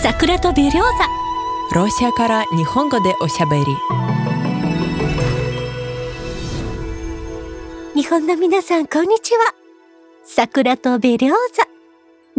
[0.00, 3.64] 桜とベリョーザロシアから日本語でおしゃべり。
[7.94, 9.54] 日本の皆さんこんにちは。
[10.24, 11.64] 桜とベリョーザ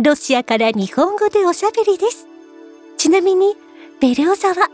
[0.01, 2.27] ロシアから日本語でおしゃべりです。
[2.97, 3.55] ちなみに
[3.99, 4.69] ベリョーザは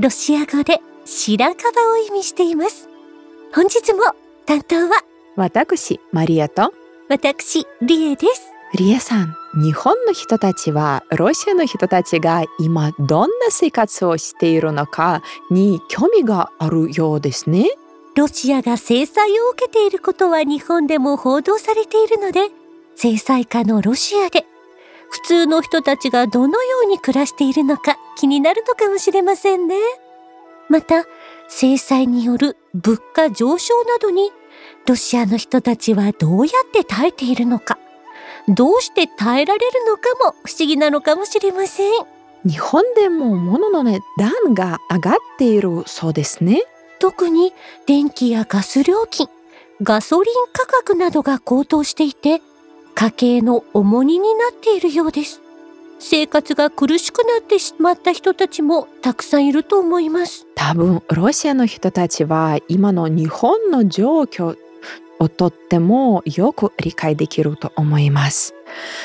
[0.00, 2.88] ロシア語で白樺を意味しています。
[3.54, 4.00] 本日も
[4.44, 5.04] 担当は
[5.36, 6.74] 私マリアと。
[7.08, 9.36] 私リエですリエさん。
[9.54, 17.68] 日本の人たちはロシアの人たちが今どんな生活をしているのかに興味があるようですね。
[18.16, 22.48] ロシアが制裁を受けていることは日本でも報道されているので
[22.96, 24.44] 制裁下のロシアで
[25.10, 29.76] 普通の人たちがどのように暮らしているのか気になるのかもしれませんね。
[30.68, 31.04] また
[31.48, 34.32] 制裁による物価上昇などに
[34.86, 37.78] ロシアの人たちはどうやって耐えているのか。
[38.48, 41.92] どうして耐えられるのかも不思議なのかもしれません。
[42.46, 46.62] 日本でも物の値段が上がっているそうですね。
[46.98, 47.52] 特に
[47.86, 49.28] 電気やガス料金
[49.82, 52.40] ガソリン価格などが高騰していて
[52.94, 55.40] 家計の重荷になっているようです。
[55.98, 60.46] 生活が苦しくなってしまった人たちもたくさんいると思います。
[60.54, 64.56] 多分ロシアの人たちは今の日本の状況
[65.24, 68.54] をとってもよく理解できると思います。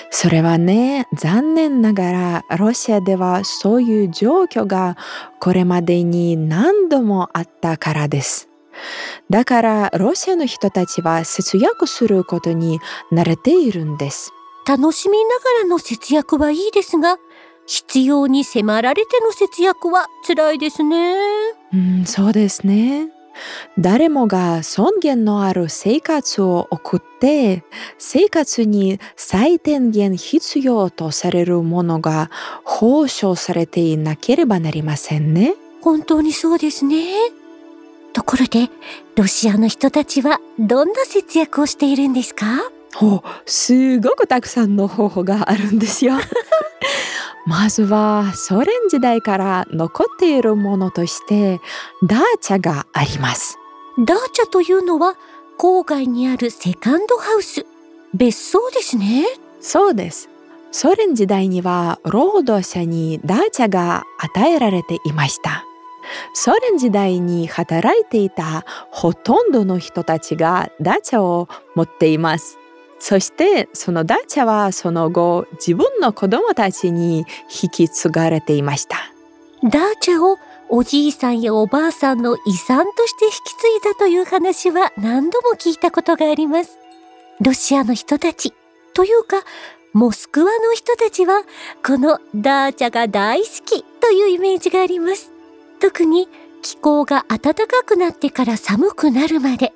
[0.09, 4.98] それはね、残念ながらロシアではそういう状況が
[5.39, 8.50] これまでに何度もあったからです。
[9.30, 12.80] だからロシアの人たちは節約することに
[13.11, 14.31] 慣れているんです。
[14.67, 17.17] 楽しみながらの節約はいいですが、
[17.66, 21.16] 必要に迫られての節約は辛いですね。
[21.73, 23.09] うん、そうですね。
[23.78, 27.64] 誰もが尊厳のある生活を送って
[27.98, 32.30] 生活に最低限必要とされるものが
[32.64, 35.56] 保証されていなければなりませんね。
[35.82, 37.14] 本当にそうですね。
[38.12, 38.70] ところで
[39.16, 42.45] ロシアの人たちはどんな節約をしているんですか？
[43.02, 46.16] おすごくたくさんの方法があるんですよ。
[47.45, 51.60] まずはソ連時代から残っているものとして
[52.05, 53.58] ダーチャがあります。
[54.05, 55.16] ダーチャというのは
[55.58, 57.66] 郊外にあるセカンドハウス、
[58.14, 59.26] 別荘ですね。
[59.61, 60.30] そうです。
[60.72, 65.66] ソ連時代には労働者にダーチャが与えられていました。
[66.33, 72.58] ソ連時代に働いていたほとんどの人たちがダーチャを持っています。
[72.99, 77.26] そしてそのダーチャはその後自分の子供たちに
[77.64, 78.98] 引き継がれていました。
[79.64, 80.37] ダーチャを
[80.70, 86.77] おじいさんやおばあさんの遺産として引き継いだという話は何度も聞いたことがあります。
[87.42, 88.54] ロシアの人たち
[88.93, 89.43] というか
[89.93, 91.43] モスクワの人たちは
[91.86, 95.31] このダーチャが大好きというイメージがあります。
[95.80, 96.27] 特に
[96.61, 99.73] 気候が暖かくなってから寒くなるまで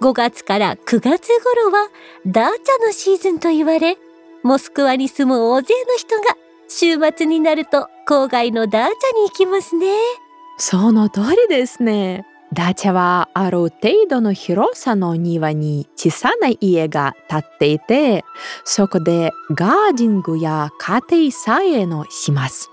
[0.00, 1.88] 5月から9月頃は
[2.26, 3.98] ダーチャのシーズンと言われ、
[4.42, 6.36] モスクワに住む大勢の人が
[6.68, 9.88] 週末になると郊外のダーチャに行きますね。
[10.56, 12.24] その通りですね。
[12.52, 13.70] ダーチャはある程
[14.08, 18.24] 度の広さの庭に小さな家が建っていて、
[18.64, 22.70] そこでガーデニングや家庭菜園をします。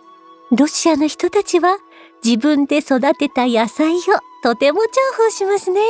[0.52, 1.78] ロシアの人たちは
[2.24, 4.00] 自分で育てた野菜を
[4.44, 5.82] とても重宝しますね。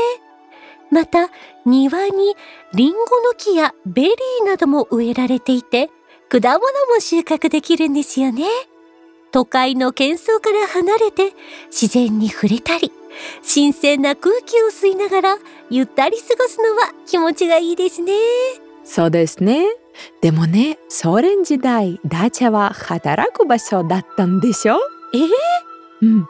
[0.91, 1.29] また
[1.65, 2.35] 庭に
[2.73, 5.89] リンゴの木やベリーなども植えられていて
[6.29, 8.45] 果物も収穫できるんですよね。
[9.31, 11.33] 都会の喧騒から離れて
[11.67, 12.91] 自然に触れたり
[13.43, 15.37] 新鮮な空気を吸いながら
[15.69, 18.13] ゆったり過ごすのは気持ちがいいですね。
[18.85, 19.65] そうですね。
[20.21, 24.79] でもね、ソ連時代、ダーチャは働く場所だったんでしょ？
[25.13, 25.29] えー、
[26.01, 26.27] うん、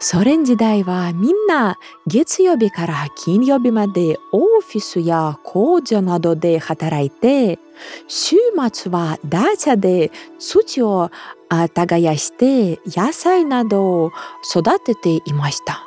[0.00, 7.60] ソ連時代はみんな月曜日から金曜日までオフィスや工場などで働いて
[8.08, 8.36] 週
[8.72, 11.10] 末はダーチャで土を
[11.48, 14.12] 耕して野菜などを
[14.44, 15.84] 育てていました。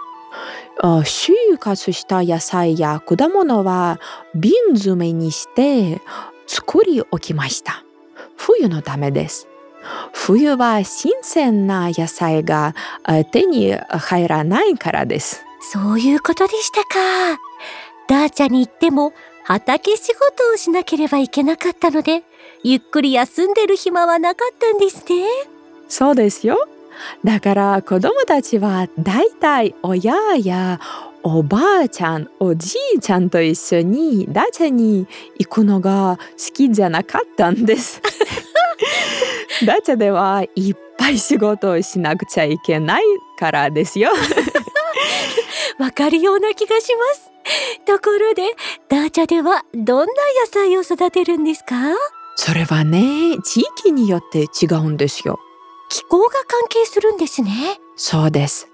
[1.04, 4.00] 収穫した野菜や果物は
[4.36, 6.01] 瓶詰めにして
[6.46, 7.84] 作り置きました。
[8.38, 9.48] 冬のためです。
[10.27, 12.75] 冬は新鮮な野菜が
[13.31, 15.45] 手に入らないからです。
[15.71, 17.39] そういうことでしたか。
[18.09, 19.13] ダーチャに行っても
[19.45, 22.24] 畑仕事をしなければいけなかったので、
[22.62, 25.27] ゆっくり休んでる暇はなかったんですね。
[25.88, 26.57] そうですよ。
[27.24, 30.13] だから子供たちはだいたい親
[30.44, 30.81] や
[31.24, 35.08] おばあちゃんおじいちゃんと一緒にダーチャに
[35.40, 38.02] 行くのが好きじゃなかったんです。
[39.66, 43.04] ダチャではいっぱぱい仕事をしなくちゃいけない
[43.40, 44.12] からですよ。
[45.80, 47.31] わかるような気がします。
[47.86, 48.56] ところで、
[48.90, 51.75] ダーチャではどんな野菜を育てるんですか？
[52.36, 55.40] それはね、地域によって違うんですよ。
[55.90, 57.80] 気候が関係するんですね。
[57.98, 58.70] そうです。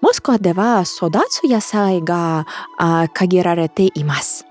[0.00, 2.46] モスクワでは育つ野菜が
[3.12, 4.46] 限られています。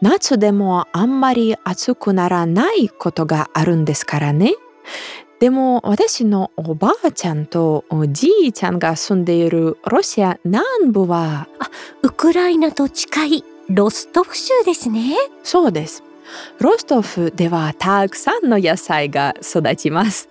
[0.00, 4.54] 夏でもあんまり暑くならないことがあるんですからね。
[5.40, 11.70] でも私のおばあちゃんとおじいちゃんが住んでいるロシア南部はあ
[12.02, 16.02] ウクライナと近いロストフ州ですねそうです
[16.58, 20.28] ロストフではたくさんの野菜が育ちます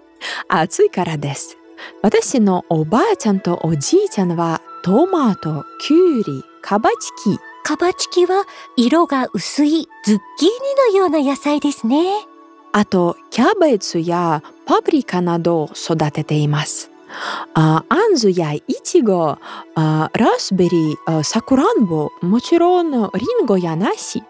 [0.48, 1.59] 暑いからです
[2.02, 8.46] 私のおばあちゃんとおじいちゃんはトマト、キュウリ、カバチキカバチキは
[8.78, 12.26] 色が薄いズッキーニのような野菜ですね
[12.72, 16.92] あとキャベツやパプリカなどを育てています。
[17.56, 19.38] あアンズやイチゴ、
[19.76, 22.98] あラスベリー、サクランボ、もちろんリ
[23.42, 24.24] ンゴやナシ、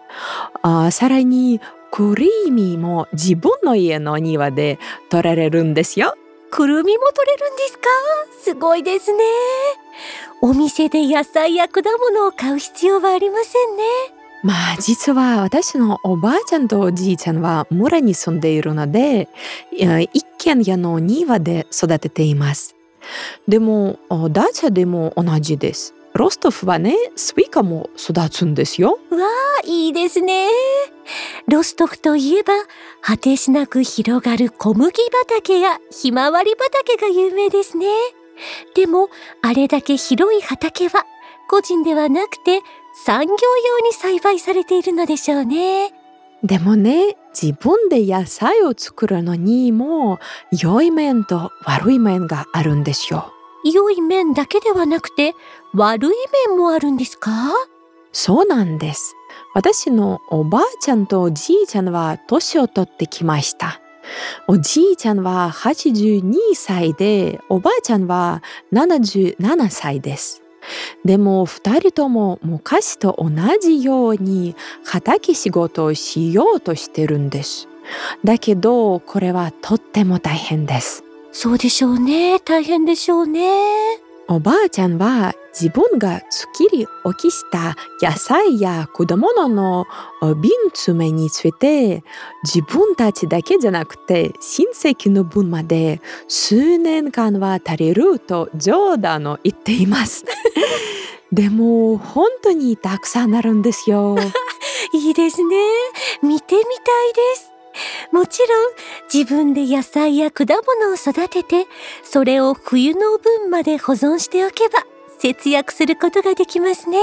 [0.62, 1.60] あさらに
[1.90, 4.78] クリーミーも自分の家の庭で
[5.10, 6.14] 取られるんですよ。
[6.50, 7.88] くるみも取れるんですか？
[8.42, 9.24] すごいですね。
[10.42, 13.82] お店で野菜や果物を買う必要はありませんね。
[14.42, 19.28] まあ実は私のおばあちゃんとおじいちゃんは村に住んでいるので
[20.12, 22.74] 一軒家の庭で育てています。
[23.46, 25.94] でもダーチャでも同じです。
[26.20, 28.98] ロストフはねスイカも育つんですよ。
[29.10, 29.26] わ
[29.62, 30.50] あいいですね。
[31.48, 32.52] ロストフといえば
[33.00, 34.92] 果てしなく広がる小麦
[35.26, 37.86] 畑やひまわり畑が有名ですね。
[38.74, 39.08] でも
[39.40, 41.06] あれだけ広い畑は
[41.48, 42.60] 個人ではなくて
[43.06, 45.90] 産業用に栽培されているのでしょうね。
[46.42, 50.18] でもね、自分で野菜を作るのにも
[50.52, 53.32] 良い面と悪い面があるんですよ。
[53.64, 55.34] 良い面だけではなくて
[55.74, 56.10] 悪い
[56.48, 57.30] 面もあるんですか？
[58.12, 59.14] そうなんです。
[59.54, 63.80] 私のおばあちゃんとおじいちゃんは年を取ってきました。
[64.48, 70.42] おじいちゃんは82歳で、おばあちゃんは77歳です。
[71.04, 73.30] でも二人とも昔と同
[73.60, 77.68] じように畑仕事をしようとしてるんです。
[78.24, 81.04] だけどこれはとっても大変です。
[81.32, 82.40] そうでしょうね。
[82.40, 83.99] 大変でしょうね。
[84.32, 89.86] おばあちゃんは自分が作り置きした野菜や果物の
[90.40, 92.04] 瓶詰めについて
[92.44, 100.24] 自分たちだけじゃなくて親戚の分まで数年間は足りると冗談を言っています。
[101.32, 104.16] でも本当にたくさんなるんですよ。
[104.94, 105.56] いいですね。
[106.22, 106.62] 見てみたい
[107.34, 107.49] です。
[108.12, 108.72] もちろん
[109.12, 111.66] 自分で野菜や果物を育てて
[112.02, 114.84] それを冬の分まで保存しておけば
[115.18, 116.98] 節約することができますね。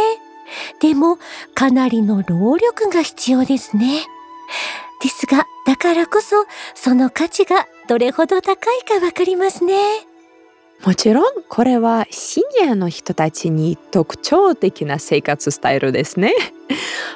[0.80, 1.18] でも
[1.54, 4.06] かなりの労力が必要ですね。
[5.02, 9.76] ですがだからこそその価値がどれほど高いかわかりますね。
[10.86, 16.34] もちろんこれはシニアの人たちに特徴的な生活スタイルですね。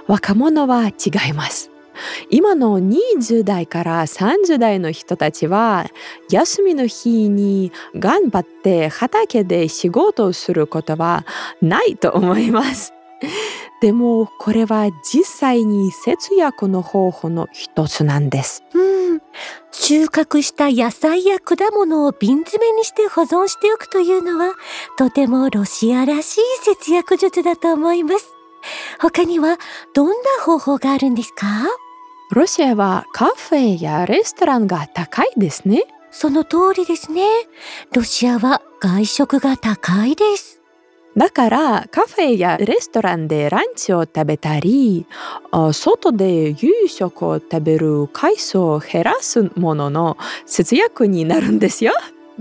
[0.07, 1.70] 若者は違います。
[2.29, 5.88] 今の20代から30代の人たちは
[6.29, 11.25] 休みの日に頑張って畑で仕事をすることは
[11.62, 12.93] ないと思います。
[13.81, 18.63] でもこれは実際に節約の方法の一つなんです。
[18.74, 19.22] うん、
[19.72, 24.53] 収穫した野菜や果物を瓶詰めにして保存しておくというのは
[24.98, 28.36] とてもロシアらしい節約術だと思います。
[29.00, 29.57] 他には
[29.93, 30.13] どんな
[30.45, 31.48] 方法があるんですか？
[32.33, 35.83] ロシアはカフェやレストランが高いですね。
[36.11, 37.25] その通りですね。
[37.93, 40.61] ロシアは外食が高いです。
[41.17, 45.05] だからカフェやレストランでランチを食べたり
[45.73, 51.91] 外で夕食を食べる回数を減らすものの節約になるんですよ。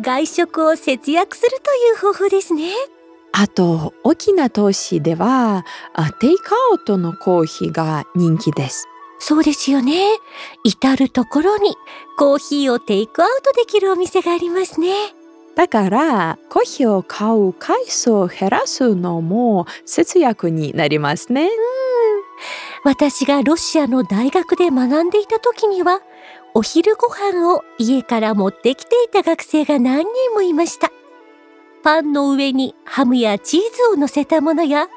[0.01, 2.75] 外食を節約するという方法ですね。
[3.33, 5.65] あと大きな都市では
[6.21, 8.87] テイクアウトのコーヒーが人気です。
[9.21, 10.17] そうですよね。
[10.65, 11.77] 至るところに
[12.19, 14.93] コーヒーをテイクアウトできるお店がありますね。
[15.55, 21.43] だからコーヒーを買う回数を減らすのも節約になりますね。
[21.43, 21.51] うん。
[22.83, 26.01] 私がロシアの大学で学んでいた時には
[26.55, 30.91] お昼ご飯を家から持ってきていた学生が何人もいました。
[31.83, 34.89] パンの上にハムやチーズを乗せたものや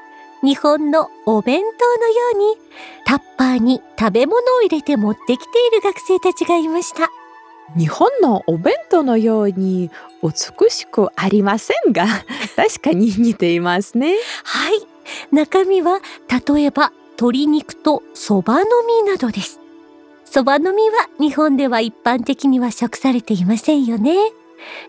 [0.43, 2.57] 日本のお弁当のように
[3.05, 7.09] タッパーに食べ物を入れて持ってきている学生たちがいました。
[7.77, 9.89] 日本のお弁当のように
[10.21, 12.05] 美しくありませんが？
[12.55, 14.15] 確かに似ていますね。
[14.43, 14.85] はい。
[15.31, 16.01] 中身は
[16.55, 18.65] 例えば鶏肉とそばの
[19.05, 19.59] 実などです。
[20.25, 24.15] そばの実は日本では一般的には食されていませんよね。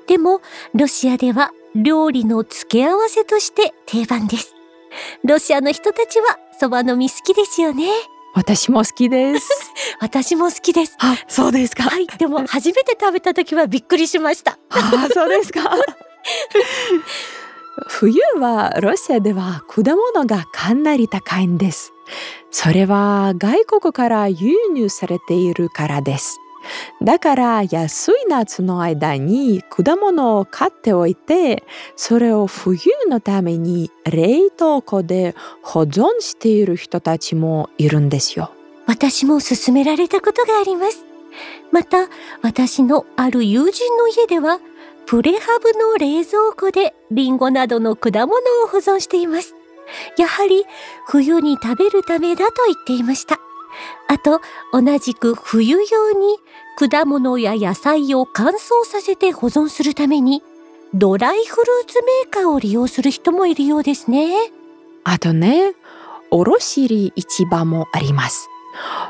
[0.07, 0.41] でも
[0.75, 4.54] ロシアでは料理の付け合わせとして定番です
[5.25, 7.89] ロシアの人たちはそばの実好きですよね。
[8.35, 9.49] 私も好きです。
[10.01, 10.97] 私も好きです。
[10.99, 11.85] あそうですか。
[11.85, 14.59] はいでも初めて食べた時はびっくりしました。
[14.71, 15.61] あそうですか。
[17.89, 21.93] 冬はロシアでは果物がかなり高いんです。
[22.51, 26.39] それは外国から輸入されているからです
[27.03, 31.65] だから安い夏の間に果物を買っておいて
[31.97, 38.51] それを冬のために冷凍庫で保存している人たちもいるんですよ。
[38.87, 41.05] 私も勧められたことがあります。
[41.73, 42.09] また
[42.43, 44.61] 私のある友人の家では
[45.07, 49.55] プレハブの冷蔵庫でリンゴなどの果物を保存しています。
[50.17, 50.65] やはり
[51.07, 53.39] 冬に食べるためだと言っていました。
[54.09, 54.41] あと
[54.73, 56.37] 同じく冬用に
[56.77, 60.43] 果物や野菜を乾燥させて保存するために
[60.93, 64.35] ドライフルーツメーカーを利用する人もいるようですね。
[65.05, 65.75] あとね
[66.31, 68.49] 卸売市場もあります。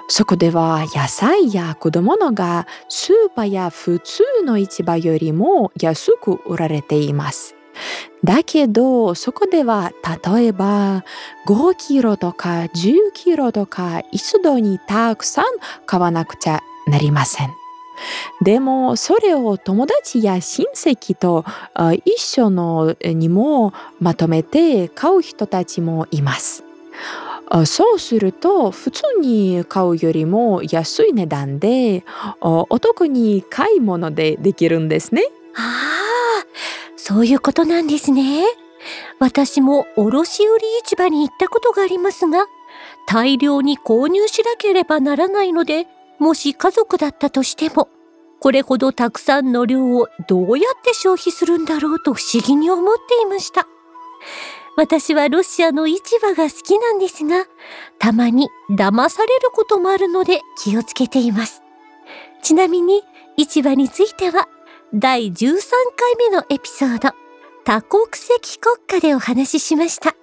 [0.09, 7.55] そこでは野菜や果物がスーパーや普通の市場よりも安く売られています。
[8.23, 9.93] だけどそこでは
[10.27, 11.05] 例えば
[11.47, 15.45] 5キロとか10キロとか一度にたくさん
[15.87, 17.55] 買わなくちゃなりません。
[18.43, 21.45] でもそれを友達や親戚と
[22.05, 26.65] 一緒のにもまとめて買う人たちもいます。
[27.67, 32.05] そうすると普通に買うよりも安い値段で
[32.41, 35.23] お得に買い物でできるんですね。
[35.55, 35.61] あ
[36.43, 36.47] あ、
[36.97, 38.45] そういうことなんですね。
[39.21, 42.47] 私も卸売市場に行ったことがありますが、
[43.07, 45.87] 大量に購入しなければならないので、
[46.19, 47.89] もし家族だったとしても、
[48.41, 53.67] これほどたくさんの量をどうやって消費するんだろうと不思議に思っていました。
[54.77, 57.47] 私はロシアの市場が好きなんですが、
[57.99, 61.63] たまに騙されることもあるので気をつけています。
[62.43, 63.03] ちなみに
[63.37, 64.49] 市場については
[64.93, 65.61] 第13
[65.97, 67.15] 回目のエピソード
[67.65, 70.15] 多国籍国家でお話ししました。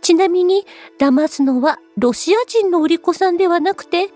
[0.00, 0.66] ちなみに
[0.98, 4.08] 騙すのはロシア人の売り子さんではなくて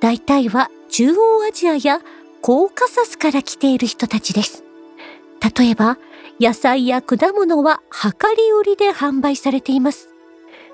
[0.00, 2.00] 大体は中央アジアや
[2.40, 4.64] コーカサスから来ている人たちです。
[5.56, 5.98] 例えば
[6.40, 10.08] 野菜や果物は量り売りで販売されています。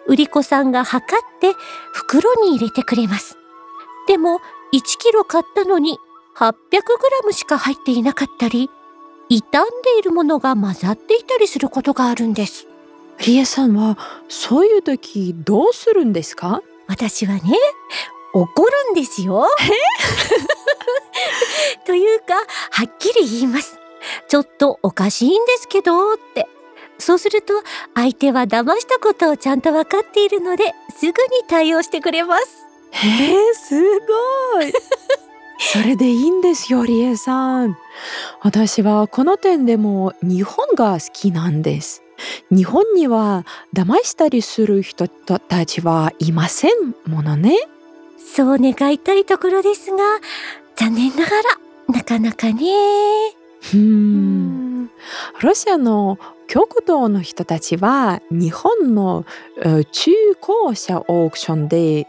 [0.07, 1.53] 売り子さんが測って
[1.93, 3.39] 袋に入れてくれます。
[4.07, 4.41] でも
[4.75, 5.99] 1キロ買ったのに
[6.37, 6.81] 800グラ
[7.25, 8.69] ムしか入っていなかったり、
[9.29, 9.41] 傷ん
[9.83, 12.67] でいるものが混ざっていたりすることがあるんです。
[13.21, 13.97] リエさんは
[14.29, 16.63] そういう時どうするんですか？
[16.87, 17.43] 私はね、
[18.35, 19.47] 怒るんですよ。
[21.87, 22.35] というか、
[22.71, 23.79] はっきり言います。
[24.29, 26.47] ちょっとおかしいんですけどって。
[26.99, 27.55] そうすると
[27.95, 31.13] 相手は騙したことをちゃんと分かっているのですぐに
[31.49, 32.47] 対応してくれます。
[32.93, 33.75] へえ、す
[34.55, 34.73] ごい。
[35.59, 37.77] それでいいんですよ、リエさん。
[38.43, 42.04] 私はこの点でも日本が好きなんです。
[42.51, 43.45] 日本には
[43.75, 47.57] 騙したりする人たちはいませんものね。
[48.19, 49.99] そう願いたいところですが、
[50.77, 51.43] 残念ながら
[51.89, 52.63] なかなかね。
[53.73, 54.91] うん
[55.41, 59.25] ロシアの極東の人たちは日本の
[59.91, 62.07] 中古車オークションで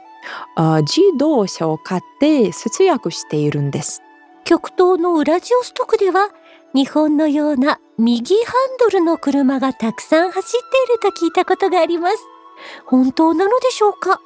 [0.57, 4.01] 自動車を買って節約しているんです。
[4.43, 6.29] 極東のウラジオストクでは
[6.75, 12.17] 日本のような右ハンドルの車がたくさん走っていると聞いたことがあります。
[12.86, 14.20] 本当なのでしょうか？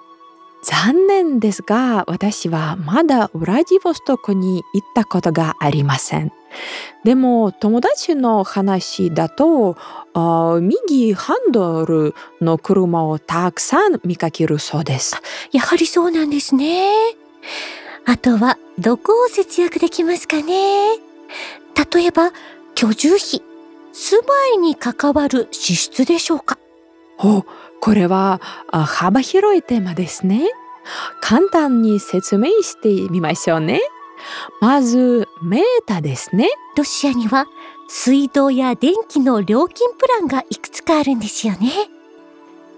[0.63, 6.34] 残念ですが私はまだウラジボストクに行ったことがありません。
[7.03, 9.77] でも友達の話だと
[10.60, 15.22] 右ハンドルの車をたくさん見かけるそうです。
[15.51, 16.94] やはりそうなんですね。
[18.06, 20.98] あとはどこを節約できますかね？
[22.00, 22.32] 例えば
[22.75, 23.41] 居住費、
[23.91, 26.58] 住まいに関わる支出でしょうか？
[27.18, 27.44] お、
[27.82, 28.39] これは
[28.72, 30.48] 幅広いテーマですね。
[31.20, 33.82] 簡単に説明してみましょうね。
[34.62, 36.48] まず、メータですね。
[36.77, 37.48] ロシアには
[37.89, 41.70] 水道や電気の料金プランがいくつかあるんですよね。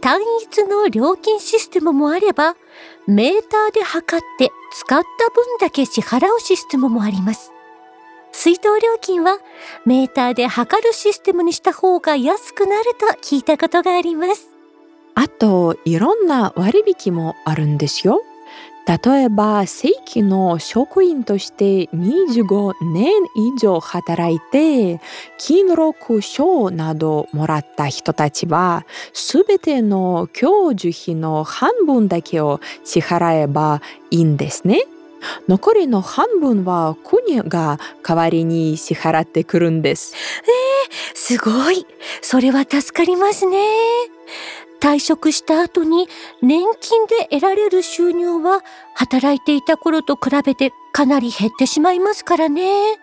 [0.02, 2.56] 単一の料金システムもあれば、
[3.06, 7.51] メーターで測って使った分だけ支払うシステムもあります。
[8.32, 9.38] 水道料金は
[9.86, 14.50] メーターで測るシステムにした方が安くなると聞いたことがあります。
[15.16, 18.24] あといろんな割引もあるんですよ。
[18.88, 25.00] 例えば正規の職員として25年以上働いて
[25.38, 34.82] 金録賞などもらった人たちは全ての教授費の半分だけを支払えばいいんですね。
[35.48, 40.16] 残りの半分は国が代わりに支払ってくるんです。
[40.44, 41.86] えー、すごい。
[42.22, 43.60] それは助かりますね。
[44.80, 46.08] 退職した後に
[46.42, 48.64] 年金で得られる収入は
[48.96, 53.00] 働いていた頃と比べてかなり減ってしまいますからね。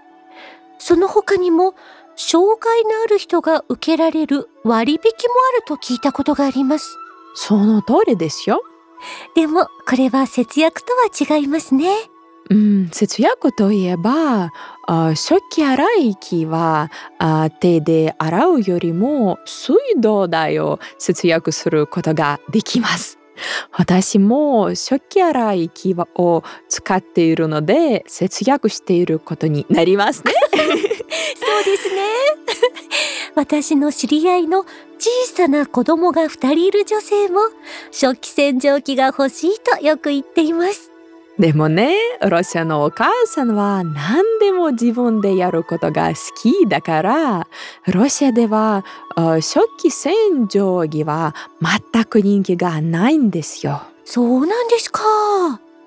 [0.78, 1.74] その他にも
[2.16, 5.08] 障害のある人が受けられる割引も
[5.54, 6.96] あると聞いたことがあります。
[7.36, 8.60] その通りですよ。
[9.34, 12.10] でもこれは節約とは違いますね。
[12.50, 14.52] うん、節約といえば
[14.86, 23.17] あ食器洗い機はあ手で洗うよりも水道代を節約することができます。
[23.72, 30.32] 私も食器洗い機を使っているので節約していることになりますね。
[30.52, 32.02] そうですね。
[33.34, 34.64] 私の知り合いの
[34.98, 37.40] 小さな子供が2人いる女性も
[37.90, 40.87] 食器洗浄機が欲しいとよく言っています。
[41.38, 41.94] でもね、
[42.28, 47.48] ロシアのお母さんは何でも自分でやることが好きだから、
[47.86, 48.84] ロシアでは
[49.40, 51.36] 食器洗浄機は
[51.92, 53.82] 全く人気がないんですよ。
[54.04, 55.00] そうなんですか。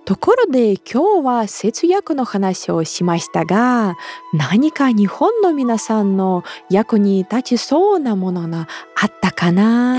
[0.06, 3.96] ところで今日は節約の話をしましたが
[4.34, 8.68] 何か日本の皆さんの役に立ちそうなものが
[9.00, 9.98] あったかな？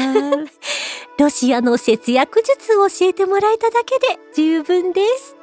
[1.19, 5.42] ロシアの節約術を教えてもらえただけで十分です。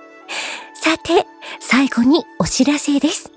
[0.74, 1.25] さて、
[1.59, 3.31] 最後にお知らせです。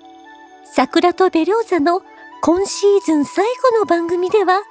[0.75, 2.03] 桜とベローザの
[2.43, 4.63] 今シーズン最後の番組では、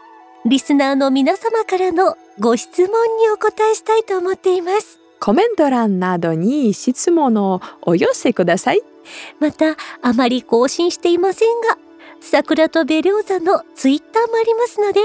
[0.45, 4.99] リスナーの皆様からのご質問にお答えしたいと思っています。
[5.19, 8.81] コメント欄などに質問をお寄せください。
[9.39, 11.77] また、あまり更新していませんが、
[12.19, 15.01] 桜とベローザのツイッターもありますので、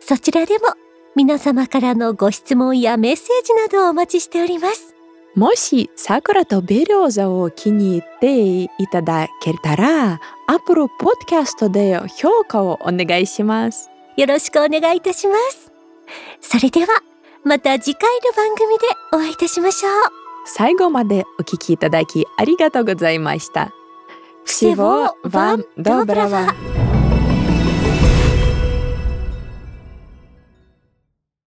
[0.00, 0.74] そちらでも
[1.14, 4.94] 皆様からのご質問やメッセージなどをお待ちしております。
[5.35, 13.89] もし桜とベリョーザを気に入っていただけたら、アップルポッドキャストで評価をお願いします。
[14.15, 15.71] よろしくお願いいたします。
[16.39, 16.87] それでは、
[17.43, 19.91] また次回の番組でお会いいたしましょう。
[20.45, 23.71] 最後までお聞きいただきありがとうございました。
[24.45, 26.78] Всего вам доброго!